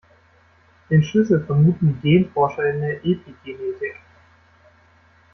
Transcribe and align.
Den 0.89 1.03
Schlüssel 1.03 1.45
vermuten 1.45 1.99
die 2.01 2.17
Genforscher 2.23 2.67
in 2.73 2.81
der 2.81 3.05
Epigenetik. 3.05 3.97